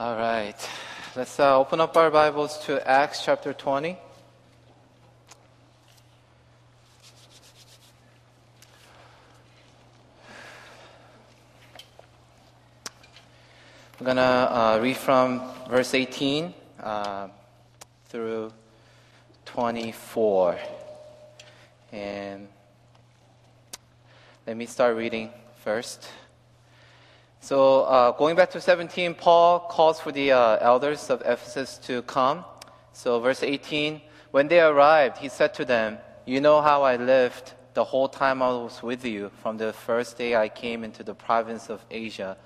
[0.00, 0.56] All right.
[1.14, 3.98] Let's uh, open up our Bibles to Acts chapter 20.
[13.98, 17.28] I'm going to uh, read from verse 18 uh,
[18.06, 18.54] through
[19.44, 20.58] 24.
[21.92, 22.48] And
[24.46, 25.28] let me start reading
[25.62, 26.08] first.
[27.50, 32.02] So, uh, going back to 17, Paul calls for the uh, elders of Ephesus to
[32.02, 32.44] come.
[32.92, 34.00] So, verse 18,
[34.30, 38.40] when they arrived, he said to them, You know how I lived the whole time
[38.40, 42.36] I was with you, from the first day I came into the province of Asia.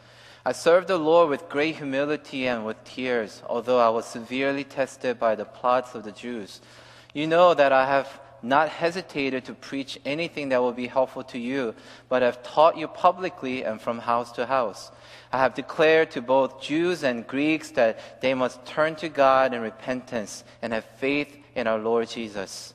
[0.42, 5.18] I served the Lord with great humility and with tears, although I was severely tested
[5.18, 6.62] by the plots of the Jews.
[7.12, 8.08] You know that I have
[8.44, 11.74] not hesitated to preach anything that will be helpful to you,
[12.08, 14.92] but have taught you publicly and from house to house.
[15.32, 19.60] I have declared to both Jews and Greeks that they must turn to God in
[19.60, 22.74] repentance and have faith in our Lord Jesus.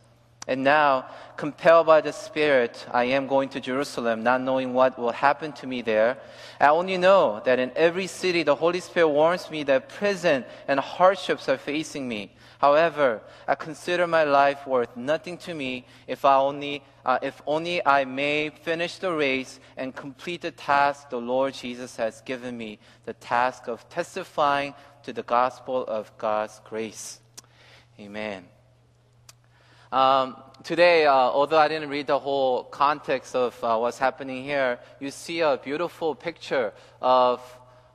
[0.49, 1.05] And now,
[1.37, 5.67] compelled by the Spirit, I am going to Jerusalem, not knowing what will happen to
[5.67, 6.17] me there.
[6.59, 10.79] I only know that in every city the Holy Spirit warns me that prison and
[10.79, 12.31] hardships are facing me.
[12.59, 17.83] However, I consider my life worth nothing to me if I only uh, if only
[17.85, 22.77] I may finish the race and complete the task the Lord Jesus has given me,
[23.05, 27.19] the task of testifying to the gospel of God's grace.
[27.97, 28.45] Amen.
[29.91, 34.79] Um, today, uh, although I didn't read the whole context of uh, what's happening here,
[34.99, 37.41] you see a beautiful picture of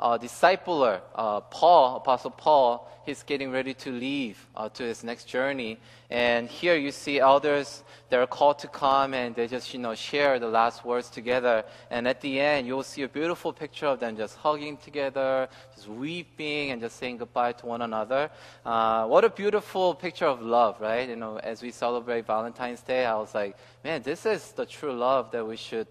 [0.01, 5.25] uh, discipler, uh, Paul, Apostle Paul, he's getting ready to leave uh, to his next
[5.25, 5.79] journey.
[6.11, 10.39] And here you see elders, they're called to come and they just, you know, share
[10.39, 11.65] the last words together.
[11.91, 15.89] And at the end, you'll see a beautiful picture of them just hugging together, just
[15.89, 18.31] weeping and just saying goodbye to one another.
[18.65, 21.09] Uh, what a beautiful picture of love, right?
[21.09, 24.93] You know, as we celebrate Valentine's Day, I was like, man, this is the true
[24.93, 25.87] love that we should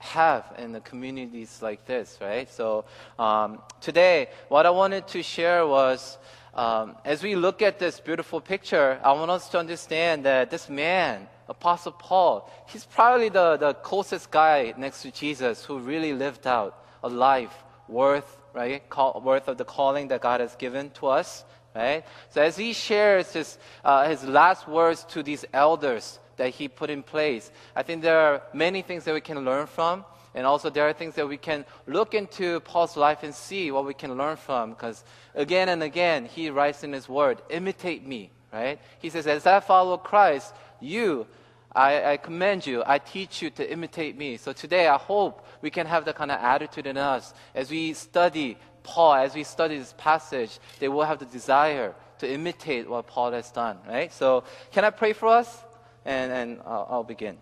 [0.00, 2.50] have in the communities like this, right?
[2.50, 2.84] So
[3.18, 6.18] um, today, what I wanted to share was
[6.54, 10.68] um, as we look at this beautiful picture, I want us to understand that this
[10.68, 16.46] man, Apostle Paul, he's probably the, the closest guy next to Jesus who really lived
[16.46, 17.54] out a life
[17.86, 18.88] worth, right?
[18.88, 21.44] Call, worth of the calling that God has given to us,
[21.74, 22.04] right?
[22.30, 26.88] So as he shares his, uh, his last words to these elders, that He put
[26.88, 27.50] in place.
[27.76, 30.06] I think there are many things that we can learn from.
[30.34, 33.84] And also, there are things that we can look into Paul's life and see what
[33.84, 34.70] we can learn from.
[34.70, 38.80] Because again and again, he writes in his word, imitate me, right?
[39.00, 41.26] He says, as I follow Christ, you,
[41.72, 44.38] I, I commend you, I teach you to imitate me.
[44.38, 47.92] So today, I hope we can have that kind of attitude in us as we
[47.92, 53.06] study Paul, as we study this passage, they will have the desire to imitate what
[53.06, 54.10] Paul has done, right?
[54.12, 55.64] So, can I pray for us?
[56.04, 57.38] And, and I'll, I'll begin.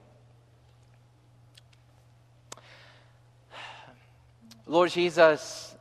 [4.67, 5.75] Lord Jesus,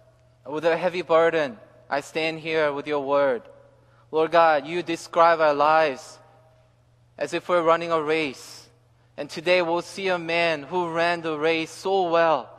[0.45, 1.57] with a heavy burden,
[1.89, 3.41] I stand here with your word.
[4.11, 6.17] Lord God, you describe our lives
[7.17, 8.69] as if we're running a race.
[9.17, 12.49] And today we'll see a man who ran the race so well.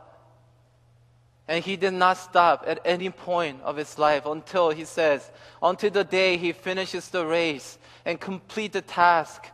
[1.46, 5.30] And he did not stop at any point of his life until he says,
[5.62, 9.46] until the day he finishes the race and complete the task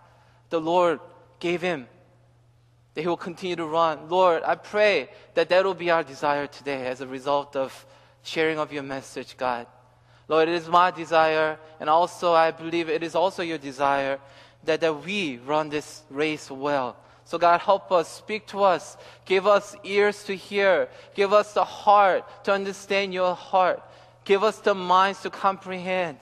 [0.51, 1.01] the Lord
[1.41, 1.87] gave him,
[2.95, 4.09] that he will continue to run.
[4.09, 7.87] Lord, I pray that that will be our desire today as a result of
[8.23, 9.67] sharing of your message, God.
[10.29, 14.19] Lord, it is my desire, and also I believe it is also your desire
[14.65, 16.97] that, that we run this race well.
[17.27, 21.65] So, God, help us, speak to us, give us ears to hear, give us the
[21.65, 23.83] heart to understand your heart,
[24.25, 26.19] give us the minds to comprehend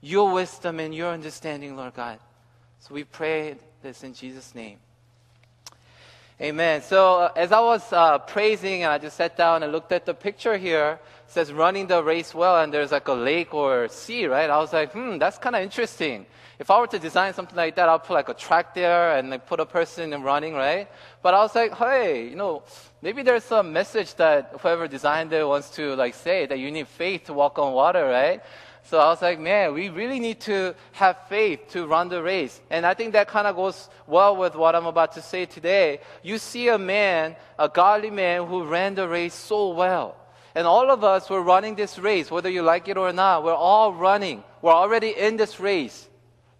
[0.00, 2.18] your wisdom and your understanding, Lord God.
[2.80, 4.78] So we pray this in Jesus' name.
[6.40, 6.82] Amen.
[6.82, 10.06] So uh, as I was uh, praising, and I just sat down and looked at
[10.06, 11.00] the picture here.
[11.26, 14.48] It says running the race well, and there's like a lake or sea, right?
[14.48, 16.26] I was like, hmm, that's kind of interesting.
[16.60, 19.30] If I were to design something like that, I'll put like a track there and
[19.30, 20.88] like put a person in running, right?
[21.22, 22.62] But I was like, hey, you know,
[23.02, 26.86] maybe there's some message that whoever designed it wants to like say that you need
[26.86, 28.42] faith to walk on water, right?
[28.88, 32.58] So I was like, man, we really need to have faith to run the race.
[32.70, 36.00] And I think that kind of goes well with what I'm about to say today.
[36.22, 40.16] You see a man, a godly man who ran the race so well.
[40.54, 43.44] And all of us were running this race, whether you like it or not.
[43.44, 44.42] We're all running.
[44.62, 46.08] We're already in this race.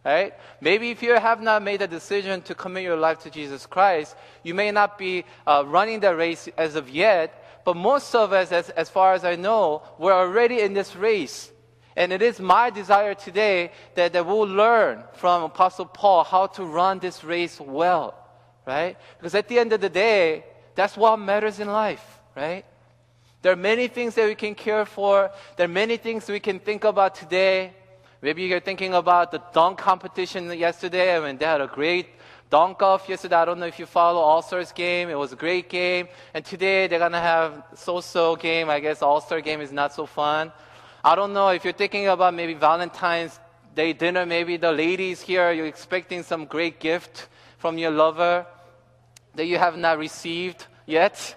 [0.04, 0.34] Right?
[0.60, 4.14] Maybe if you have not made a decision to commit your life to Jesus Christ,
[4.42, 8.50] you may not be uh, running the race as of yet, But most of us,
[8.50, 11.52] as, as far as I know, we're already in this race.
[11.98, 16.64] And it is my desire today that, that we'll learn from Apostle Paul how to
[16.64, 18.14] run this race well,
[18.64, 18.96] right?
[19.18, 20.44] Because at the end of the day,
[20.76, 22.64] that's what matters in life, right?
[23.42, 25.32] There are many things that we can care for.
[25.56, 27.72] There are many things we can think about today.
[28.22, 31.16] Maybe you're thinking about the dunk competition yesterday.
[31.16, 32.06] I mean, they had a great
[32.48, 33.34] dunk off yesterday.
[33.34, 35.08] I don't know if you follow All Stars game.
[35.08, 36.06] It was a great game.
[36.32, 38.70] And today they're gonna have so-so game.
[38.70, 40.52] I guess All Star game is not so fun.
[41.04, 43.38] I don't know if you're thinking about maybe Valentine's
[43.74, 44.26] Day dinner.
[44.26, 47.28] Maybe the ladies here, you're expecting some great gift
[47.58, 48.46] from your lover
[49.34, 51.36] that you have not received yet.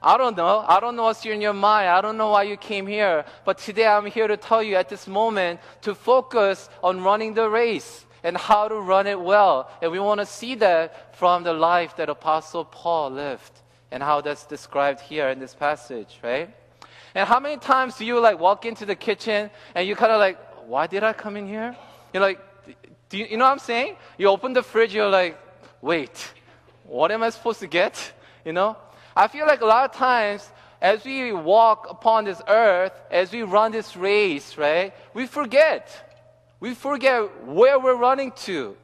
[0.00, 0.64] I don't know.
[0.68, 1.88] I don't know what's in your mind.
[1.88, 3.24] I don't know why you came here.
[3.44, 7.48] But today I'm here to tell you at this moment to focus on running the
[7.48, 9.70] race and how to run it well.
[9.82, 13.52] And we want to see that from the life that Apostle Paul lived
[13.90, 16.54] and how that's described here in this passage, right?
[17.14, 20.18] And how many times do you like walk into the kitchen and you kind of
[20.18, 21.76] like, why did I come in here?
[22.12, 22.40] You're like,
[23.08, 23.96] do you, you know what I'm saying?
[24.18, 25.38] You open the fridge, you're like,
[25.80, 26.32] wait,
[26.84, 28.12] what am I supposed to get?
[28.44, 28.76] You know?
[29.16, 30.50] I feel like a lot of times
[30.80, 35.88] as we walk upon this earth, as we run this race, right, we forget.
[36.60, 38.76] We forget where we're running to.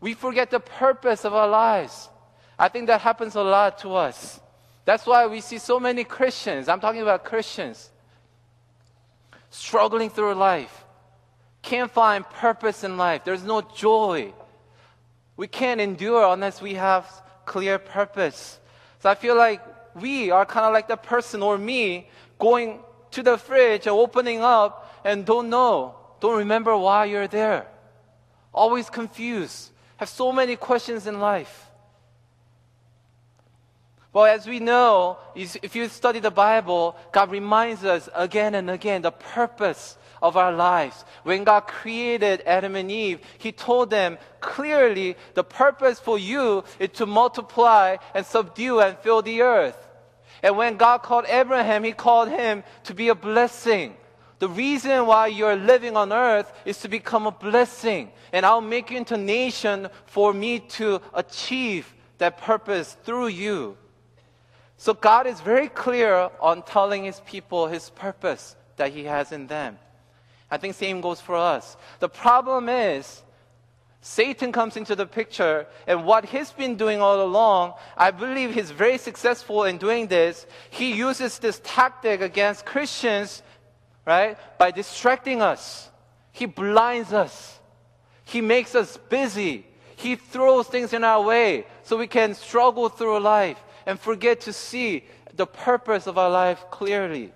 [0.00, 2.08] We forget the purpose of our lives.
[2.58, 4.40] I think that happens a lot to us.
[4.84, 7.90] That's why we see so many Christians, I'm talking about Christians,
[9.50, 10.84] struggling through life,
[11.62, 13.24] can't find purpose in life.
[13.24, 14.32] There's no joy.
[15.36, 17.06] We can't endure unless we have
[17.44, 18.58] clear purpose.
[19.00, 19.60] So I feel like
[19.94, 22.80] we are kind of like the person or me going
[23.12, 27.66] to the fridge and opening up and don't know, don't remember why you're there.
[28.52, 31.69] Always confused, have so many questions in life.
[34.12, 39.02] Well, as we know, if you study the Bible, God reminds us again and again
[39.02, 41.04] the purpose of our lives.
[41.22, 46.90] When God created Adam and Eve, He told them clearly the purpose for you is
[46.94, 49.76] to multiply and subdue and fill the earth.
[50.42, 53.94] And when God called Abraham, He called him to be a blessing.
[54.40, 58.10] The reason why you're living on earth is to become a blessing.
[58.32, 63.76] And I'll make you into a nation for me to achieve that purpose through you.
[64.80, 69.46] So God is very clear on telling his people his purpose that he has in
[69.46, 69.78] them.
[70.50, 71.76] I think same goes for us.
[71.98, 73.22] The problem is
[74.00, 78.70] Satan comes into the picture and what he's been doing all along, I believe he's
[78.70, 80.46] very successful in doing this.
[80.70, 83.42] He uses this tactic against Christians,
[84.06, 84.38] right?
[84.56, 85.90] By distracting us.
[86.32, 87.60] He blinds us.
[88.24, 89.66] He makes us busy.
[89.96, 94.52] He throws things in our way so we can struggle through life and forget to
[94.52, 95.04] see
[95.34, 97.32] the purpose of our life clearly.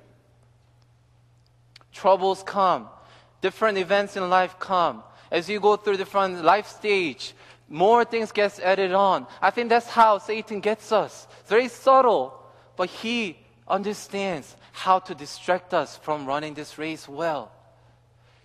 [1.93, 2.88] Troubles come
[3.44, 7.35] different events in life come, as you go through different life stage,
[7.69, 9.26] more things gets added on.
[9.43, 11.26] I think that's how Satan gets us.
[11.41, 12.32] It's very subtle,
[12.75, 13.37] but he
[13.69, 17.52] understands how to distract us from running this race well.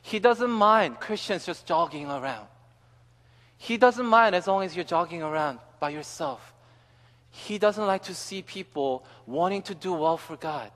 [0.02, 2.48] He doesn't mind Christians just jogging around.
[3.58, 6.54] He doesn't mind as long as you're jogging around by yourself.
[7.46, 10.72] He doesn't like to see people wanting to do well for God.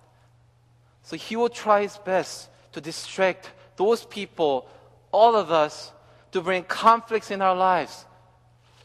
[1.03, 4.67] So he will try his best to distract those people,
[5.11, 5.91] all of us,
[6.31, 8.05] to bring conflicts in our lives.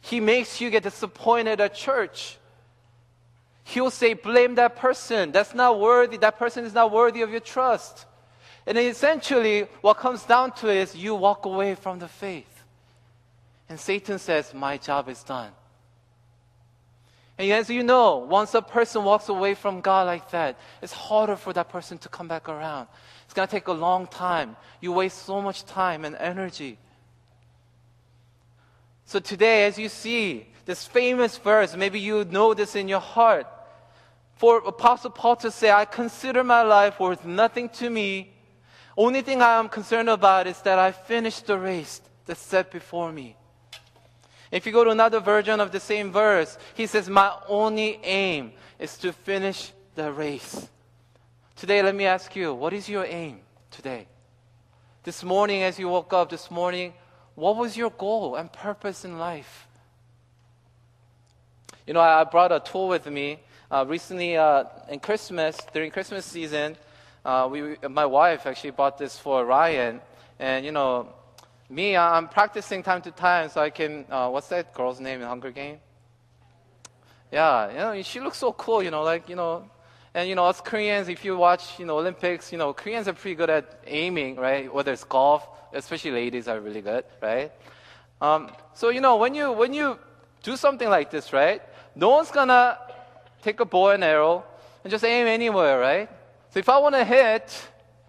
[0.01, 2.39] He makes you get disappointed at church.
[3.65, 5.31] He'll say, blame that person.
[5.31, 6.17] That's not worthy.
[6.17, 8.07] That person is not worthy of your trust.
[8.67, 12.65] And essentially, what comes down to is you walk away from the faith.
[13.69, 15.53] And Satan says, My job is done.
[17.39, 21.37] And as you know, once a person walks away from God like that, it's harder
[21.37, 22.89] for that person to come back around.
[23.25, 24.57] It's going to take a long time.
[24.81, 26.79] You waste so much time and energy.
[29.05, 33.47] So today, as you see this famous verse, maybe you know this in your heart.
[34.35, 38.33] For Apostle Paul to say, I consider my life worth nothing to me.
[38.97, 43.13] Only thing I am concerned about is that I finish the race that's set before
[43.13, 43.37] me.
[44.51, 48.53] If you go to another version of the same verse, he says, My only aim
[48.79, 50.69] is to finish the race.
[51.57, 53.41] Today, let me ask you, what is your aim
[53.71, 54.07] today?
[55.03, 56.95] This morning, as you woke up this morning,
[57.35, 59.67] what was your goal and purpose in life?
[61.87, 63.41] You know, I brought a tool with me.
[63.71, 66.77] Uh, recently, uh, in Christmas, during Christmas season,
[67.25, 70.01] uh, we, my wife actually bought this for Ryan.
[70.39, 71.09] And, you know,
[71.69, 75.27] me, I'm practicing time to time so I can, uh, what's that girl's name in
[75.27, 75.79] Hunger Game?
[77.31, 79.69] Yeah, you know, she looks so cool, you know, like, you know,
[80.15, 83.13] And you know, us Koreans, if you watch, you know, Olympics, you know, Koreans are
[83.13, 84.73] pretty good at aiming, right?
[84.73, 87.53] Whether it's golf, especially ladies are really good, right?
[88.21, 89.99] Um, so you know, when you when you
[90.43, 91.63] do something like this, right?
[91.95, 92.79] No one's gonna
[93.43, 94.45] take a bow and arrow
[94.83, 96.09] and just aim anywhere, right?
[96.51, 97.55] So if I want to hit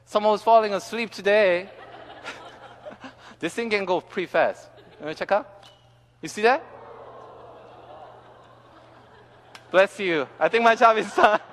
[0.05, 1.69] someone who's falling asleep today,
[3.39, 4.67] this thing can go pretty fast.
[5.03, 5.69] Me check out.
[6.21, 6.63] You see that?
[9.71, 10.27] Bless you.
[10.39, 11.39] I think my job is done.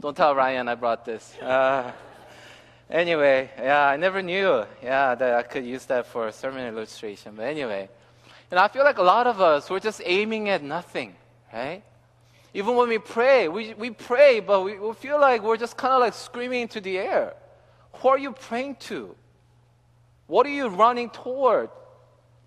[0.00, 1.36] Don't tell Ryan I brought this.
[1.38, 1.92] Uh,
[2.90, 7.34] anyway, yeah, I never knew, yeah, that I could use that for a sermon illustration.
[7.36, 7.88] But anyway,
[8.50, 11.14] and I feel like a lot of us we're just aiming at nothing,
[11.52, 11.82] right?
[12.52, 15.94] Even when we pray, we, we pray, but we, we feel like we're just kind
[15.94, 17.34] of like screaming into the air.
[18.00, 19.14] Who are you praying to?
[20.26, 21.70] What are you running toward?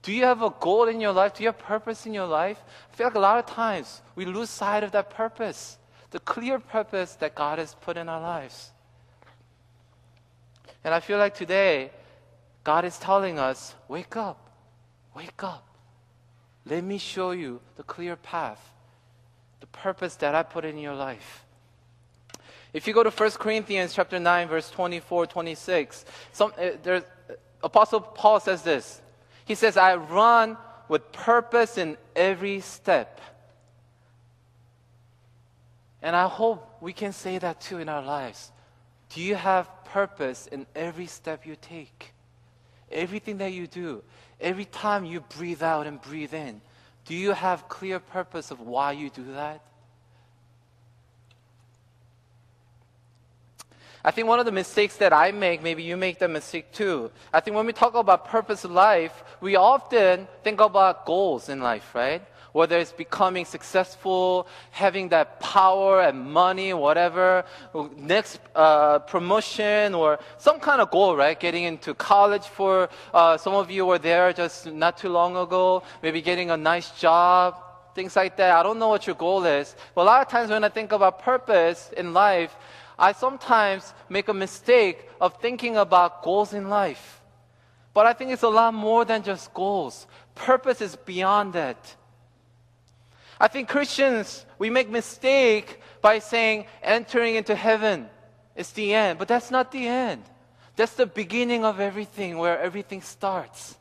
[0.01, 1.33] Do you have a goal in your life?
[1.33, 2.59] Do you have purpose in your life?
[2.91, 5.77] I feel like a lot of times we lose sight of that purpose,
[6.11, 8.71] the clear purpose that God has put in our lives.
[10.83, 11.91] And I feel like today,
[12.63, 14.51] God is telling us wake up,
[15.15, 15.65] wake up.
[16.65, 18.73] Let me show you the clear path,
[19.59, 21.45] the purpose that I put in your life.
[22.73, 27.01] If you go to 1 Corinthians chapter 9 verse 24 26, some, uh, uh,
[27.63, 29.01] Apostle Paul says this.
[29.45, 30.57] He says, I run
[30.87, 33.19] with purpose in every step.
[36.01, 38.51] And I hope we can say that too in our lives.
[39.09, 42.13] Do you have purpose in every step you take?
[42.91, 44.03] Everything that you do,
[44.39, 46.61] every time you breathe out and breathe in,
[47.05, 49.61] do you have clear purpose of why you do that?
[54.03, 57.11] I think one of the mistakes that I make, maybe you make that mistake too.
[57.33, 61.93] I think when we talk about purpose life, we often think about goals in life,
[61.93, 62.21] right?
[62.53, 67.45] Whether it's becoming successful, having that power and money, whatever,
[67.97, 71.37] next uh, promotion or some kind of goal, right?
[71.37, 75.83] Getting into college for uh, some of you were there just not too long ago,
[76.01, 77.55] maybe getting a nice job,
[77.93, 78.55] things like that.
[78.55, 79.75] I don't know what your goal is.
[79.93, 82.55] But a lot of times when I think about purpose in life,
[82.99, 87.21] I sometimes make a mistake of thinking about goals in life.
[87.93, 90.05] But I think it's a lot more than just goals.
[90.35, 91.95] Purpose is beyond that.
[93.39, 98.09] I think Christians, we make mistake by saying entering into heaven
[98.55, 100.23] is the end, but that's not the end.
[100.75, 103.77] That's the beginning of everything where everything starts.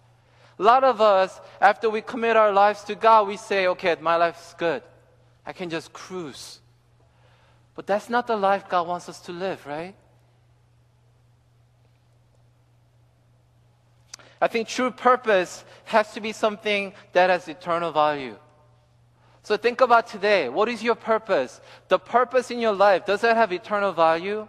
[0.59, 4.17] A lot of us, after we commit our lives to God, we say, okay, my
[4.17, 4.83] life's good.
[5.45, 6.61] I can just cruise.
[7.79, 9.95] But that's not the life God wants us to live, right?
[14.41, 18.35] I think true purpose has to be something that has eternal value.
[19.45, 20.49] So think about today.
[20.49, 21.61] What is your purpose?
[21.87, 24.49] The purpose in your life, does that have eternal value?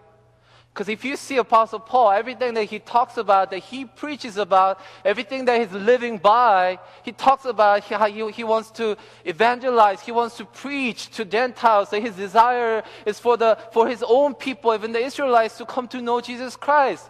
[0.80, 4.80] Because if you see Apostle Paul, everything that he talks about, that he preaches about,
[5.04, 8.96] everything that he's living by, he talks about how he, he wants to
[9.26, 14.02] evangelize, he wants to preach to Gentiles, that his desire is for, the, for his
[14.08, 17.10] own people, even the Israelites, to come to know Jesus Christ.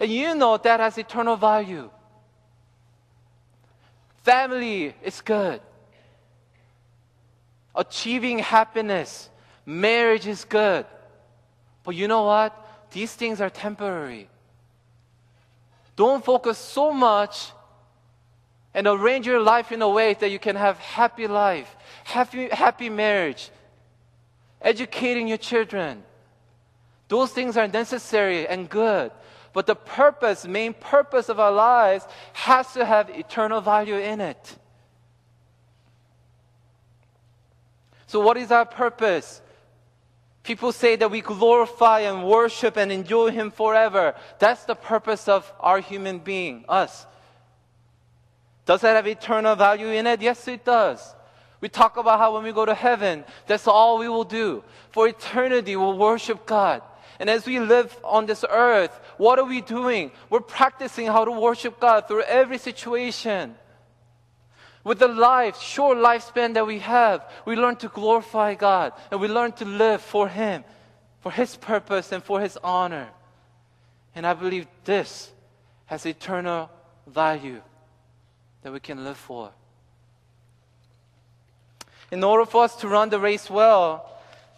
[0.00, 1.90] And you know that has eternal value.
[4.22, 5.60] Family is good.
[7.74, 9.28] Achieving happiness,
[9.66, 10.86] marriage is good.
[11.84, 12.68] But you know what?
[12.90, 14.28] These things are temporary.
[15.96, 17.52] Don't focus so much
[18.72, 22.88] and arrange your life in a way that you can have happy life, happy, happy
[22.88, 23.50] marriage,
[24.62, 26.02] educating your children.
[27.08, 29.10] Those things are necessary and good.
[29.52, 34.56] But the purpose, main purpose of our lives has to have eternal value in it.
[38.06, 39.42] So what is our purpose?
[40.42, 44.14] People say that we glorify and worship and enjoy Him forever.
[44.38, 47.06] That's the purpose of our human being, us.
[48.64, 50.22] Does that have eternal value in it?
[50.22, 51.14] Yes, it does.
[51.60, 54.64] We talk about how when we go to heaven, that's all we will do.
[54.90, 56.82] For eternity, we'll worship God.
[57.18, 60.10] And as we live on this earth, what are we doing?
[60.30, 63.56] We're practicing how to worship God through every situation.
[64.82, 69.28] With the life, short lifespan that we have, we learn to glorify God and we
[69.28, 70.64] learn to live for Him,
[71.20, 73.08] for His purpose and for His honor.
[74.14, 75.30] And I believe this
[75.86, 76.70] has eternal
[77.06, 77.60] value
[78.62, 79.50] that we can live for.
[82.10, 84.10] In order for us to run the race well,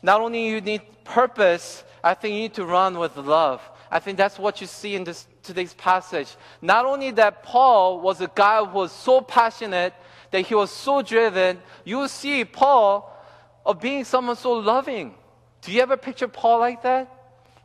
[0.02, 3.60] not only you need purpose, I think you need to run with love.
[3.90, 6.34] I think that's what you see in this today's passage.
[6.62, 9.92] Not only that Paul was a guy who was so passionate
[10.32, 13.08] that he was so driven, you see Paul
[13.64, 15.14] of being someone so loving.
[15.60, 17.08] Do you ever picture Paul like that?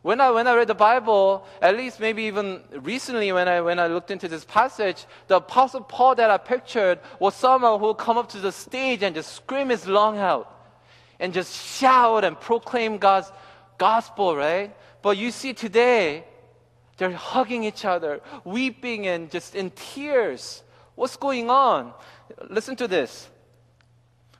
[0.03, 3.79] When I, when I read the Bible, at least maybe even recently when I, when
[3.79, 7.97] I looked into this passage, the Apostle Paul that I pictured was someone who would
[7.97, 10.53] come up to the stage and just scream his lung out
[11.19, 13.31] and just shout and proclaim God's
[13.77, 14.75] gospel, right?
[15.01, 16.25] But you see today,
[16.97, 20.63] they're hugging each other, weeping and just in tears.
[20.95, 21.93] What's going on?
[22.49, 23.29] Listen to this.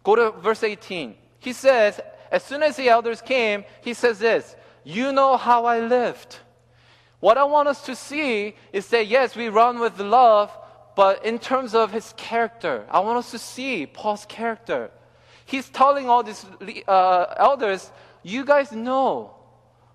[0.04, 1.16] Go to verse 18.
[1.40, 2.00] He says,
[2.32, 6.40] as soon as the elders came, he says this You know how I lived.
[7.20, 10.56] What I want us to see is that, yes, we run with love,
[10.96, 14.92] but in terms of his character, I want us to see Paul's character.
[15.46, 16.46] He's telling all these
[16.88, 17.92] uh, elders,
[18.24, 19.34] You guys know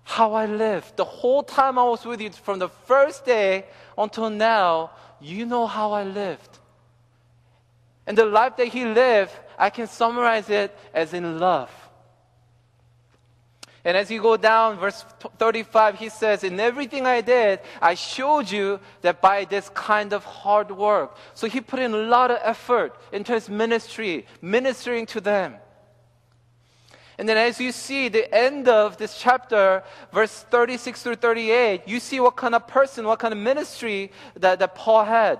[0.03, 0.97] how I lived.
[0.97, 3.65] The whole time I was with you, from the first day
[3.97, 6.59] until now, you know how I lived.
[8.05, 11.69] And the life that he lived, I can summarize it as in love.
[13.85, 15.03] And as you go down, verse
[15.37, 20.23] 35, he says, In everything I did, I showed you that by this kind of
[20.23, 21.17] hard work.
[21.33, 25.55] So he put in a lot of effort into his ministry, ministering to them.
[27.17, 29.83] And then as you see the end of this chapter,
[30.13, 34.59] verse 36 through 38, you see what kind of person, what kind of ministry that,
[34.59, 35.39] that Paul had.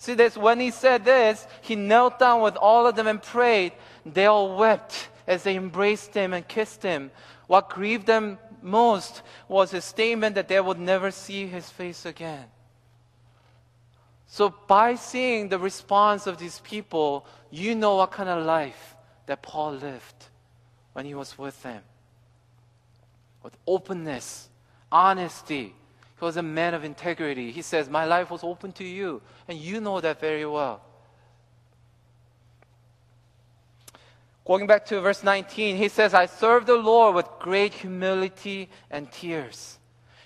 [0.00, 3.72] See this, when he said this, he knelt down with all of them and prayed.
[4.06, 7.10] They all wept as they embraced him and kissed him.
[7.48, 12.46] What grieved them most was his statement that they would never see his face again.
[14.26, 19.42] So, by seeing the response of these people, you know what kind of life that
[19.42, 20.24] Paul lived
[20.94, 21.82] when he was with them.
[23.42, 24.48] With openness,
[24.90, 25.74] honesty.
[26.20, 27.50] He was a man of integrity.
[27.50, 30.82] He says, My life was open to you, and you know that very well.
[34.44, 39.10] Going back to verse 19, he says, I serve the Lord with great humility and
[39.10, 39.78] tears.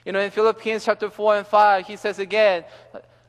[0.04, 2.64] You know, in Philippians chapter 4 and 5, he says again,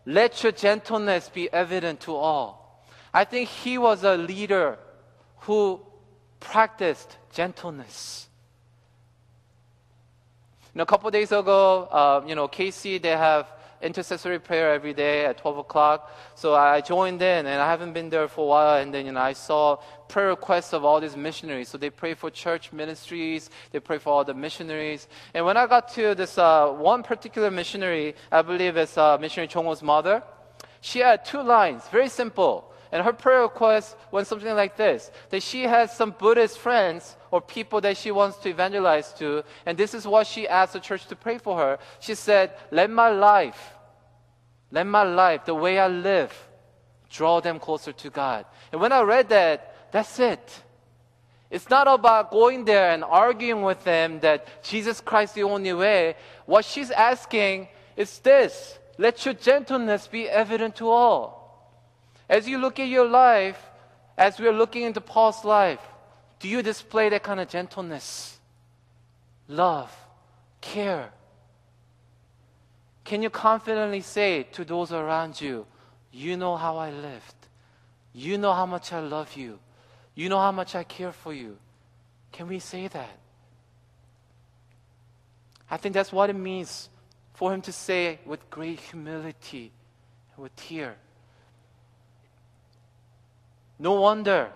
[0.08, 2.84] Let your gentleness be evident to all.
[3.14, 4.80] I think he was a leader
[5.42, 5.82] who
[6.40, 8.25] practiced gentleness.
[10.76, 13.48] You know, a couple days ago, uh, you know, KC, they have
[13.82, 16.14] intercessory prayer every day at 12 o'clock.
[16.36, 18.82] So I joined in, and I haven't been there for a while.
[18.82, 19.78] And then, you know, I saw
[20.10, 21.70] prayer requests of all these missionaries.
[21.70, 25.08] So they pray for church ministries, they pray for all the missionaries.
[25.34, 29.48] And when I got to this uh, one particular missionary, I believe it's uh, missionary
[29.48, 30.24] Chongho's mother,
[30.82, 32.70] she had two lines, very simple.
[32.96, 37.42] And her prayer request went something like this that she has some Buddhist friends or
[37.42, 41.06] people that she wants to evangelize to, and this is what she asked the church
[41.08, 41.78] to pray for her.
[42.00, 43.74] She said, Let my life,
[44.72, 46.32] let my life, the way I live,
[47.10, 48.46] draw them closer to God.
[48.72, 50.64] And when I read that, that's it.
[51.50, 55.74] It's not about going there and arguing with them that Jesus Christ is the only
[55.74, 56.16] way.
[56.46, 61.45] What she's asking is this let your gentleness be evident to all.
[62.30, 63.62] As you look at your life,
[64.18, 65.80] as we're looking into Paul's life,
[66.40, 68.40] do you display that kind of gentleness,
[69.48, 69.96] love,
[70.62, 71.12] care?
[73.04, 75.66] Can you confidently say to those around you,
[76.12, 77.36] You know how I lived.
[78.14, 79.60] You know how much I love you.
[80.16, 81.58] You know how much I care for you.
[82.32, 83.18] Can we say that?
[85.70, 86.90] I think that's what it means
[87.34, 89.72] for him to say with great humility
[90.34, 90.96] and with tear.
[93.78, 94.52] No wonder.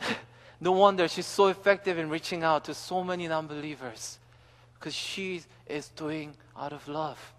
[0.60, 4.18] no wonder she's so effective in reaching out to so many non believers
[4.74, 7.34] because she is doing out of love.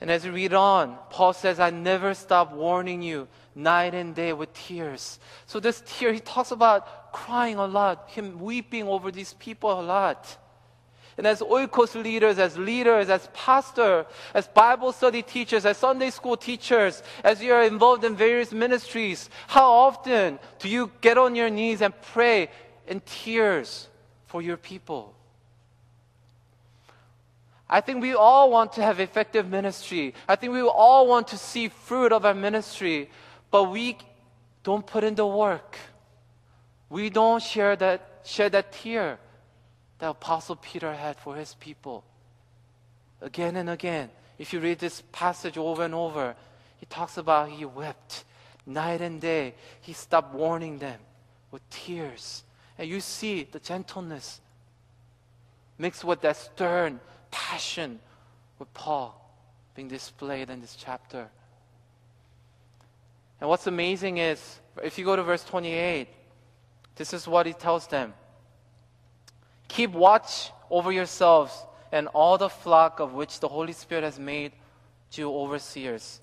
[0.00, 4.32] And as we read on, Paul says, I never stop warning you night and day
[4.34, 5.18] with tears.
[5.46, 9.82] So, this tear, he talks about crying a lot, him weeping over these people a
[9.82, 10.36] lot.
[11.18, 16.36] And as Oikos leaders, as leaders, as pastor, as Bible study teachers, as Sunday school
[16.36, 21.48] teachers, as you are involved in various ministries, how often do you get on your
[21.48, 22.50] knees and pray
[22.86, 23.88] in tears
[24.26, 25.14] for your people?
[27.68, 30.14] I think we all want to have effective ministry.
[30.28, 33.10] I think we all want to see fruit of our ministry,
[33.50, 33.96] but we
[34.62, 35.78] don't put in the work.
[36.90, 39.18] We don't share that, share that tear
[39.98, 42.04] that Apostle Peter had for his people.
[43.20, 46.36] Again and again, if you read this passage over and over,
[46.78, 48.24] he talks about he wept
[48.66, 49.54] night and day.
[49.80, 51.00] He stopped warning them
[51.50, 52.44] with tears.
[52.78, 54.40] And you see the gentleness
[55.78, 57.98] mixed with that stern passion
[58.58, 59.22] with Paul
[59.74, 61.28] being displayed in this chapter.
[63.40, 66.08] And what's amazing is if you go to verse 28,
[66.96, 68.14] this is what he tells them
[69.76, 71.52] Keep watch over yourselves
[71.92, 74.52] and all the flock of which the Holy Spirit has made
[75.12, 76.18] you overseers.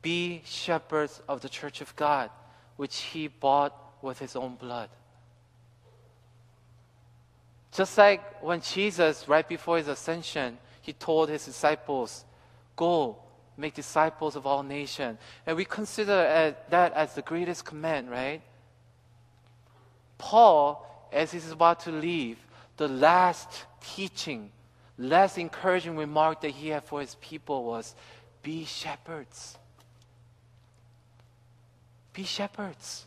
[0.00, 2.30] Be shepherds of the church of God,
[2.76, 4.88] which he bought with his own blood.
[7.72, 12.24] Just like when Jesus, right before his ascension, he told his disciples,
[12.74, 13.18] Go,
[13.58, 15.18] make disciples of all nations.
[15.46, 18.40] And we consider that as the greatest command, right?
[20.16, 22.38] Paul, as he's about to leave,
[22.76, 24.50] the last teaching,
[24.98, 27.94] last encouraging remark that he had for his people was
[28.42, 29.58] be shepherds.
[32.12, 33.06] Be shepherds.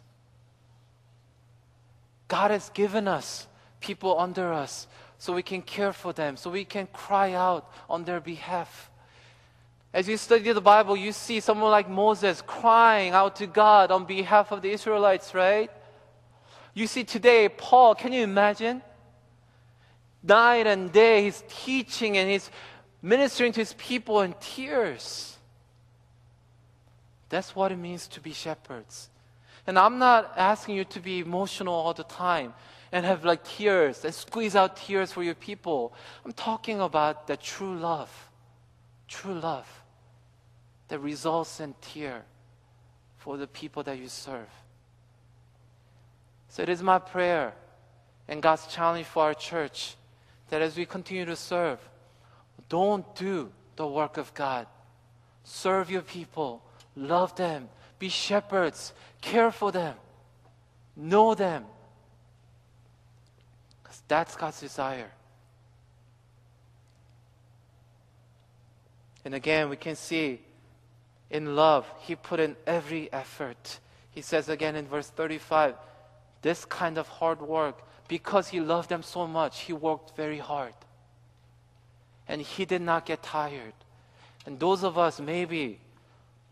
[2.27, 3.47] God has given us
[3.79, 4.87] people under us
[5.17, 8.89] so we can care for them, so we can cry out on their behalf.
[9.93, 14.05] As you study the Bible, you see someone like Moses crying out to God on
[14.05, 15.69] behalf of the Israelites, right?
[16.73, 18.81] You see today, Paul, can you imagine?
[20.23, 22.49] Night and day, he's teaching and he's
[23.01, 25.37] ministering to his people in tears.
[27.29, 29.09] That's what it means to be shepherds.
[29.67, 32.53] And I'm not asking you to be emotional all the time
[32.91, 35.93] and have like tears and squeeze out tears for your people.
[36.25, 38.29] I'm talking about the true love.
[39.07, 39.67] True love
[40.87, 42.23] that results in tear
[43.17, 44.49] for the people that you serve.
[46.53, 47.51] So it is my prayer
[48.27, 49.95] and God's challenge for our church
[50.49, 51.79] that as we continue to serve,
[52.69, 54.67] don't do the work of God.
[55.43, 56.61] Serve your people,
[56.95, 59.95] love them, be shepherds, care for them,
[60.95, 61.65] know them.
[63.81, 65.09] Because that's God's desire.
[69.25, 70.39] And again, we can see
[71.31, 73.79] in love, He put in every effort.
[74.11, 75.73] He says again in verse 35
[76.43, 80.75] this kind of hard work, because He loved them so much, He worked very hard.
[82.27, 83.73] And He did not get tired.
[84.45, 85.79] And those of us, maybe,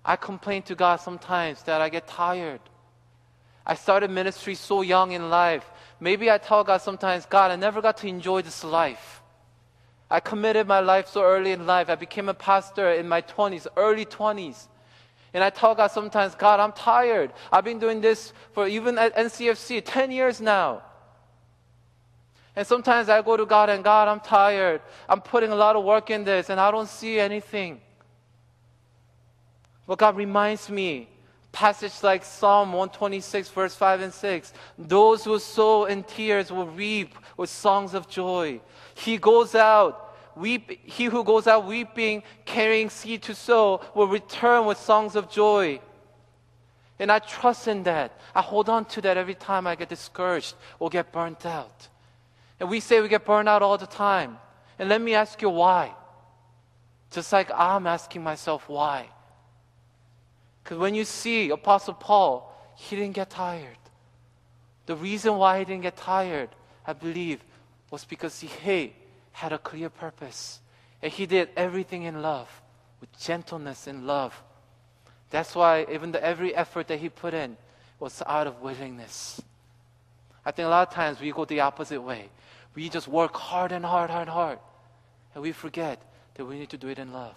[0.03, 2.61] I complain to God sometimes that I get tired.
[3.65, 5.69] I started ministry so young in life.
[5.99, 9.21] Maybe I tell God sometimes, God, I never got to enjoy this life.
[10.09, 11.89] I committed my life so early in life.
[11.89, 14.67] I became a pastor in my 20s, early 20s.
[15.33, 17.31] And I tell God sometimes, God, I'm tired.
[17.51, 20.81] I've been doing this for even at NCFC 10 years now.
[22.55, 24.81] And sometimes I go to God and God, I'm tired.
[25.07, 27.79] I'm putting a lot of work in this and I don't see anything.
[29.87, 31.07] But God reminds me,
[31.53, 37.15] passage like Psalm 126, verse 5 and 6 those who sow in tears will reap
[37.37, 38.59] with songs of joy.
[38.95, 44.65] He goes out weep, he who goes out weeping, carrying seed to sow, will return
[44.65, 45.79] with songs of joy.
[46.99, 48.19] And I trust in that.
[48.35, 51.87] I hold on to that every time I get discouraged or get burnt out.
[52.59, 54.37] And we say we get burnt out all the time.
[54.77, 55.95] And let me ask you why.
[57.09, 59.09] Just like I'm asking myself why.
[60.63, 63.77] Because when you see Apostle Paul, he didn't get tired.
[64.85, 66.49] The reason why he didn't get tired,
[66.85, 67.43] I believe,
[67.89, 68.93] was because he, hey,
[69.31, 70.59] had a clear purpose.
[71.01, 72.49] And he did everything in love,
[72.99, 74.41] with gentleness and love.
[75.29, 77.57] That's why even the, every effort that he put in
[77.99, 79.41] was out of willingness.
[80.45, 82.29] I think a lot of times we go the opposite way.
[82.75, 84.59] We just work hard and hard, hard, hard.
[85.33, 86.01] And we forget
[86.35, 87.35] that we need to do it in love.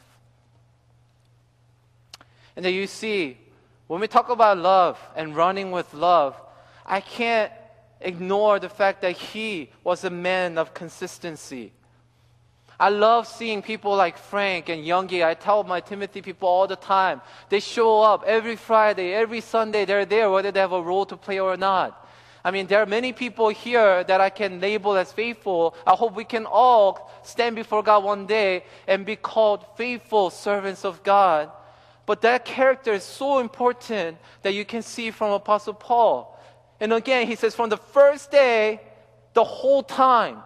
[2.57, 3.39] And then you see,
[3.87, 6.41] when we talk about love and running with love,
[6.87, 7.53] I can't
[8.01, 11.73] ignore the fact that he was a man of consistency.
[12.79, 15.25] I love seeing people like Frank and Youngie.
[15.25, 17.21] I tell my Timothy people all the time.
[17.49, 19.85] They show up every Friday, every Sunday.
[19.85, 22.01] They're there whether they have a role to play or not.
[22.45, 25.75] I mean, there are many people here that I can label as faithful.
[25.87, 30.85] I hope we can all stand before God one day and be called faithful servants
[30.85, 31.51] of God.
[32.07, 36.39] But that character is so important that you can see from Apostle Paul.
[36.81, 38.81] And again, he says, from the first day,
[39.33, 40.43] the whole time,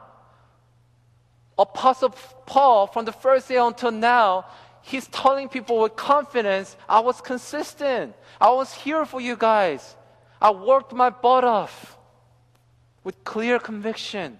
[1.58, 2.10] Apostle
[2.46, 4.46] Paul, from the first day until now,
[4.82, 8.14] he's telling people with confidence, I was consistent.
[8.40, 9.96] I was here for you guys.
[10.40, 11.98] I worked my butt off
[13.02, 14.38] with clear conviction.